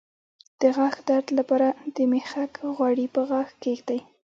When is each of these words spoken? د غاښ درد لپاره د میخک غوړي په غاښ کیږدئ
د 0.61 0.63
غاښ 0.75 0.95
درد 1.09 1.27
لپاره 1.39 1.67
د 1.95 1.97
میخک 2.11 2.51
غوړي 2.75 3.07
په 3.13 3.21
غاښ 3.29 3.49
کیږدئ 3.63 3.99